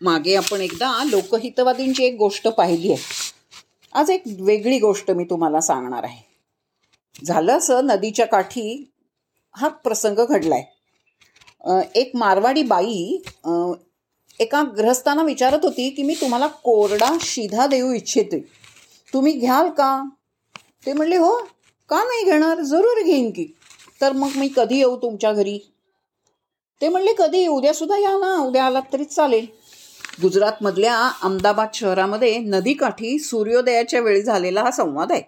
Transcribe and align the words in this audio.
मागे 0.00 0.34
आपण 0.36 0.60
एकदा 0.60 0.92
लोकहितवादींची 1.04 2.04
एक 2.04 2.16
गोष्ट 2.16 2.48
पाहिली 2.48 2.92
आहे. 2.92 3.02
आज 3.92 4.10
एक 4.10 4.22
वेगळी 4.40 4.78
गोष्ट 4.78 5.10
मी 5.10 5.24
तुम्हाला 5.24 5.60
सांगणार 5.60 6.04
आहे. 6.04 6.22
झालं 7.24 7.56
असं 7.58 7.86
नदीच्या 7.86 8.26
काठी 8.26 8.92
हा 9.54 9.68
प्रसंग 9.68 10.24
घडलाय. 10.24 10.62
एक 11.94 12.10
मारवाडी 12.16 12.62
बाई 12.62 13.18
एका 14.40 14.62
ग्रहस्थांना 14.76 15.22
विचारत 15.22 15.64
होती 15.64 15.88
की 15.90 16.02
मी 16.02 16.14
तुम्हाला 16.20 16.46
कोरडा 16.64 17.10
शिधा 17.20 17.66
देऊ 17.66 17.92
इच्छिते. 17.92 18.38
तुम्ही 19.12 19.32
घ्याल 19.32 19.70
का? 19.70 20.02
ते 20.86 20.92
म्हणले 20.92 21.16
हो 21.16 21.34
का 21.90 22.02
नाही 22.04 22.24
घेणार? 22.24 22.60
जरूर 22.60 23.02
घेईन 23.02 23.30
की. 23.30 23.46
तर 24.00 24.12
मग 24.12 24.36
मी 24.36 24.48
कधी 24.56 24.78
येऊ 24.78 24.96
तुमच्या 24.96 25.32
घरी? 25.32 25.58
ते 26.80 26.88
म्हणले 26.88 27.14
कधी? 27.18 27.46
उद्या 27.46 27.72
सुद्धा 27.74 27.98
या 27.98 28.16
ना 28.18 28.34
उद्या 28.42 28.64
आलात 28.64 28.92
तरी 28.92 29.04
चालेल. 29.04 29.46
गुजरातमधल्या 30.22 30.94
अहमदाबाद 30.98 31.68
शहरामध्ये 31.74 32.38
नदीकाठी 32.38 33.18
सूर्योदयाच्या 33.18 34.00
वेळी 34.00 34.22
झालेला 34.22 34.62
हा 34.62 34.70
संवाद 34.70 35.12
आहे. 35.12 35.22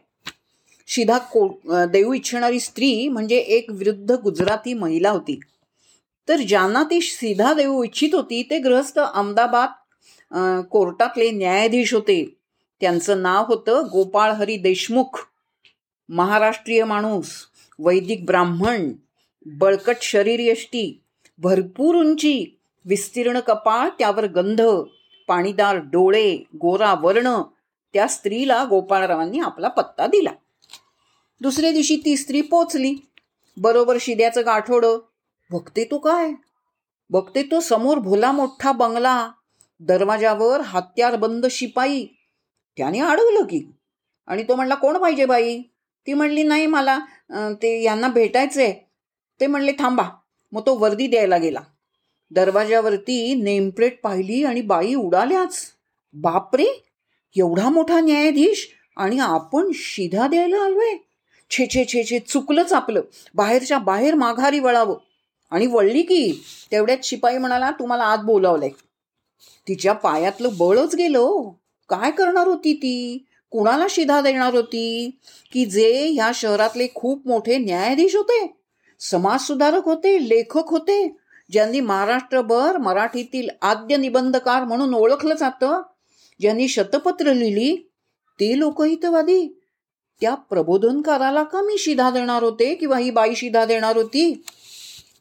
शिधा 0.88 1.18
को 1.32 1.46
देऊ 1.92 2.12
इच्छिणारी 2.12 2.60
स्त्री 2.60 3.08
म्हणजे 3.08 3.36
एक 3.36 3.70
वृद्ध 3.70 4.12
गुजराती 4.12 4.74
महिला 4.74 5.10
होती. 5.10 5.38
तर 6.28 6.36
ज्यांना 6.38 6.82
ती 6.82 7.00
सीधा 7.00 7.52
देऊ 7.54 7.82
इच्छित 7.84 8.14
होती 8.14 8.42
ते 8.50 8.58
गृहस्थ 8.58 8.98
अहमदाबाद 8.98 9.68
कोर्टातले 10.70 11.30
न्यायाधीश 11.30 11.94
होते. 11.94 12.24
त्यांचं 12.80 13.22
नाव 13.22 13.44
होतं 13.48 13.86
गोपाळ 13.92 14.32
हरी 14.32 14.56
देशमुख. 14.56 15.26
महाराष्ट्रीय 16.08 16.84
माणूस 16.84 17.30
वैदिक 17.78 18.24
ब्राह्मण 18.26 18.92
बळकट 19.46 19.96
शरीर 20.02 20.40
यष्टी 20.40 21.02
भरपूर 21.38 21.94
उंची 21.96 22.59
विस्तीर्ण 22.84 23.40
कपाळ 23.40 23.88
त्यावर 23.88 24.26
गंध 24.26 24.62
पाणीदार 25.28 25.76
डोळे 25.76 26.36
गोरा 26.60 26.94
वर्ण 26.94 27.42
त्या 27.92 28.06
स्त्रीला 28.06 28.64
गोपाळरावांनी 28.64 29.38
आपला 29.38 29.68
पत्ता 29.68 30.06
दिला. 30.06 30.30
दुसऱ्या 31.40 31.72
दिवशी 31.72 31.96
ती 31.96 32.16
स्त्री 32.16 32.40
पोचली. 32.40 32.94
बरोबर 33.56 33.96
शिद्याचं 34.00 34.42
गाठोडं. 34.46 34.98
बघते 35.50 35.84
तो 35.84 35.98
काय? 35.98 36.32
बघते 37.10 37.42
तो 37.42 37.60
समोर 37.60 37.98
भोला 37.98 38.32
मोठा 38.32 38.72
बंगला. 38.72 39.30
दरवाजावर 39.80 40.60
हत्यार 40.60 41.16
बंद 41.16 41.46
शिपाई. 41.50 42.06
त्याने 42.76 43.00
अडवलं 43.00 43.42
की. 43.42 43.70
आणि 44.26 44.42
तो 44.42 44.54
म्हणला 44.54 44.74
कोण 44.74 44.96
पाहिजे 44.98 45.24
बाई? 45.24 45.62
ती 46.06 46.14
म्हणली 46.14 46.42
नाही 46.42 46.66
मला. 46.66 46.98
ते 47.30 47.82
यांना 47.82 48.08
भेटायचंय. 48.08 48.72
ते 49.40 49.46
म्हणले 49.46 49.72
थांबा. 49.72 50.04
मग 50.52 50.66
तो 50.66 50.74
वर्दी 50.74 51.06
द्यायला 51.06 51.36
गेला. 51.36 51.60
दरवाजावरती 52.30 53.34
नेमप्लेट 53.34 54.00
पाहिली 54.02 54.44
आणि 54.44 54.60
बाई 54.60 54.94
उडाल्याच. 54.94 55.66
बापरे 56.14 56.82
एवढा 57.36 57.68
मोठा 57.68 58.00
न्यायाधीश 58.00 58.68
आणि 58.96 59.18
आपण 59.18 59.70
शिधा 59.74 60.26
द्यायला 60.26 60.56
आलोय 60.56 60.94
छे 61.50 61.66
छे 61.66 61.84
छे 61.84 62.04
छे 62.04 62.18
चुकलंच 62.18 62.72
आपलं. 62.72 63.00
बाहेरच्या 63.34 63.78
बाहेर 63.78 64.14
माघारी 64.14 64.58
वळावं. 64.58 64.96
आणि 65.50 65.66
वळली 65.66 66.02
की 66.02 66.44
तेवढ्यात 66.72 66.98
शिपाई 67.02 67.38
म्हणाला 67.38 67.70
तुम्हाला 67.70 68.04
आत 68.04 68.18
बोलावलंय. 68.18 68.68
तिच्या 69.68 69.92
पायातलं 69.92 70.48
बळच 70.58 70.94
गेलं 70.94 71.18
हो. 71.18 71.50
काय 71.88 72.10
करणार 72.10 72.46
होती 72.46 72.74
ती? 72.74 73.24
कुणाला 73.50 73.86
शिधा 73.90 74.20
देणार 74.20 74.54
होती? 74.54 75.10
की 75.52 75.64
जे 75.64 76.06
ह्या 76.06 76.30
शहरातले 76.34 76.86
खूप 76.94 77.26
मोठे 77.26 77.58
न्यायाधीश 77.58 78.16
होते 78.16 78.56
समाजसुधारक 79.00 79.84
होते 79.84 80.28
लेखक 80.28 80.68
होते 80.68 81.16
ज्यांनी 81.50 81.80
महाराष्ट्रभर 81.80 82.76
मराठीतील 82.76 83.48
आद्य 83.62 83.96
निबंधकार 83.96 84.64
म्हणून 84.64 84.94
ओळखलं 84.94 85.34
जातं 85.34 85.82
ज्यांनी 86.40 86.68
शतपत्र 86.68 87.32
लिहिली 87.32 87.76
ते 88.40 88.58
लोकहितवादी 88.58 89.56
त्या 90.20 90.34
प्रबोधनकाराला 90.34 91.42
का 91.42 91.62
मी 91.62 91.78
शिधा 91.78 92.10
देणार 92.10 92.42
होते 92.42 92.74
किंवा 92.74 92.98
ही 92.98 93.10
बाई 93.10 93.34
शिधा 93.34 93.64
देणार 93.64 93.96
होती? 93.96 94.44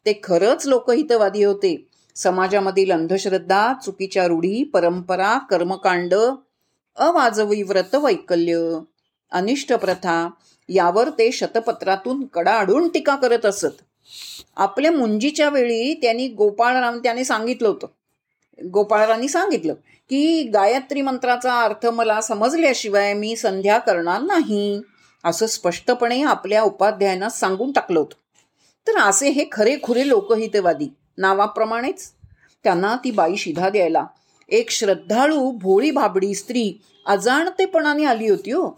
ते 0.05 0.19
खरंच 0.23 0.65
लोकहितवादी 0.67 1.43
होते. 1.43 1.87
समाजामधील 2.15 2.91
अंधश्रद्धा 2.91 3.73
चुकीच्या 3.73 4.27
रूढी 4.27 4.63
परंपरा 4.63 5.37
कर्मकांड 5.37 6.13
अवाजवी 6.95 7.61
व्रत 7.61 7.95
वैकल्य 7.95 8.79
अनिष्ट 9.31 9.73
प्रथा 9.73 10.29
यावर 10.69 11.09
ते 11.09 11.31
शतपत्रातून 11.31 12.25
कडाडून 12.25 12.89
टीका 12.89 13.15
करत 13.15 13.45
असत. 13.45 13.81
आपल्या 14.55 14.91
मुंजीच्या 14.91 15.49
वेळी 15.49 15.93
त्यांनी 15.93 16.27
गोपाळराम 16.27 16.99
त्याने 16.99 17.23
सांगितलं 17.23 17.67
होतं. 17.67 17.87
गोपाळरांनी 18.71 19.27
सांगितलं 19.27 19.73
की 20.09 20.43
गायत्री 20.43 21.01
मंत्राचा 21.01 21.61
अर्थ 21.61 21.85
मला 21.85 22.21
समजल्याशिवाय 22.21 23.13
मी 23.13 23.35
संध्या 23.35 23.77
करणार 23.77 24.21
नाही 24.21 24.81
असं 25.23 25.47
स्पष्टपणे 25.47 26.23
आपल्या 26.23 26.63
उपाध्यायांना 26.63 27.29
सांगून 27.29 27.71
टाकलं 27.71 27.99
होतं. 27.99 28.15
तर 28.87 28.97
असे 28.97 29.29
हे 29.29 29.45
खरेखुरे 29.51 30.07
लोकहितवादी 30.07 30.87
नावाप्रमाणेच 31.17 32.11
त्यांना 32.63 32.95
ती 33.03 33.11
बाई 33.11 33.35
शिधा 33.35 33.69
द्यायला. 33.69 34.05
एक 34.49 34.69
श्रद्धाळू 34.69 35.51
भोळी 35.51 35.91
भाबडी 35.91 36.35
स्त्री 36.35 36.81
अजाणतेपणाने 37.05 38.05
आली 38.05 38.29
होती 38.29 38.51
हो. 38.51 38.69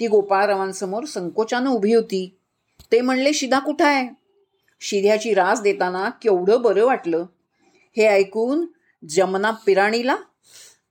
ती 0.00 0.06
गोपाळरावांसमोर 0.06 1.04
संकोचानं 1.04 1.70
उभी 1.70 1.94
होती. 1.94 2.36
ते 2.92 3.00
म्हणले 3.00 3.32
शिधा 3.32 3.58
कुठं 3.58 3.84
आहे? 3.84 4.25
शिध्याची 4.80 5.34
रास 5.34 5.60
देताना 5.60 6.10
केवढं 6.10 6.62
बरं 6.62 6.84
वाटलं. 6.84 7.26
हे 7.96 8.06
ऐकून 8.06 8.66
जमना 9.08 9.50
पिराणीला? 9.50 10.16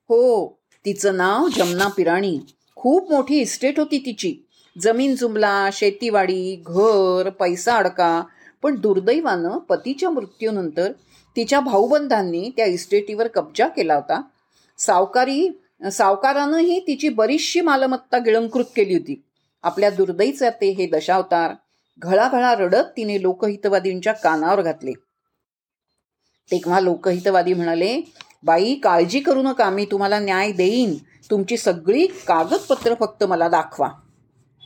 हो 0.09 0.47
तिचं 0.85 1.17
नाव 1.17 1.47
जमना 1.47 1.87
पिराणी. 1.87 2.39
खूप 2.75 3.11
मोठी 3.11 3.39
इस्टेट 3.39 3.79
होती 3.79 4.03
तिची. 4.05 4.35
जमीन 4.81 5.15
जुमला 5.15 5.69
शेतीवाडी 5.73 6.63
घर 6.67 7.29
पैसा 7.29 7.75
अडका. 7.77 8.23
पण 8.63 8.79
दुर्दैवानं 8.79 9.57
पतीच्या 9.57 10.09
मृत्यूनंतर 10.09 10.91
तिच्या 11.35 11.59
भाऊबंधांनी 11.59 12.51
त्या 12.57 12.65
इस्टेटीवर 12.65 13.27
कब्जा 13.27 13.67
केला 13.67 13.95
होता. 13.95 14.21
सावकारी 14.77 15.49
सावकारानंही 15.91 16.79
तिची 16.79 17.09
बरीचशी 17.09 17.61
मालमत्ता 17.61 18.17
गिळंकृत 18.17 18.65
केली 18.75 18.93
होती. 18.93 19.21
आपल्या 19.63 19.89
दुर्दैचे 19.89 20.49
ते 20.49 20.69
हे 20.69 20.85
दशावतार 20.85 21.51
घळाघळा 21.99 22.55
रडत 22.55 22.83
तिने 22.97 23.21
लोकहितवादींच्या 23.21 24.13
कानावर 24.13 24.61
घातले. 24.61 24.91
तेव्हा 26.51 26.79
लोकहितवादी 26.79 27.53
म्हणाले 27.53 28.01
बाई 28.43 28.75
काळजी 28.75 29.19
करू 29.19 29.41
नका 29.41 29.69
मी 29.69 29.85
तुम्हाला 29.85 30.19
न्याय 30.19 30.51
देईन. 30.51 30.95
तुमची 31.31 31.57
सगळी 31.57 32.07
कागदपत्र 32.07 32.93
फक्त 32.93 33.23
मला 33.23 33.49
दाखवा. 33.49 33.89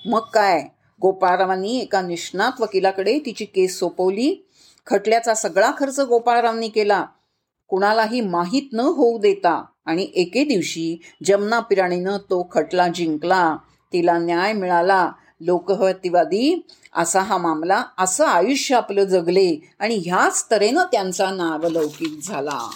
मग 0.05 0.19
काय? 0.19 0.67
गोपाळरावांनी 1.01 1.79
एका 1.79 2.01
निष्णात 2.01 2.61
वकिलाकडे 2.61 3.19
तिची 3.19 3.45
केस 3.45 3.79
सोपवली. 3.79 4.47
खटल्याचा 4.87 5.33
सगळा 5.33 5.71
खर्च 5.77 5.99
गोपाळरावांनी 5.99 6.69
केला. 6.69 7.05
कुणालाही 7.67 8.21
माहीत 8.21 8.73
न 8.73 8.79
होऊ 8.79 9.19
देता 9.19 9.65
आणि 9.85 10.11
एके 10.13 10.43
दिवशी 10.43 11.01
जमना 11.25 11.59
पिराणीनं 11.59 12.17
तो 12.17 12.47
खटला 12.51 12.87
जिंकला. 12.87 13.57
तिला 13.93 14.17
न्याय 14.17 14.53
मिळाला. 14.53 15.11
लोकहतीवादी 15.41 16.67
असा 16.95 17.19
हा 17.19 17.37
मामला 17.37 17.83
असं 17.97 18.25
आयुष्य 18.25 18.75
आपलं 18.75 19.03
जगले 19.03 19.55
आणि 19.79 19.95
ह्याच 19.95 20.47
तऱ्हेनं 20.51 20.83
त्यांचा 20.83 21.31
नावलौकिक 21.31 22.19
झाला. 22.23 22.69